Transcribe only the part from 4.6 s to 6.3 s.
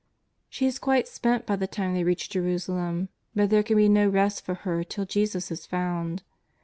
her till Jesus is found.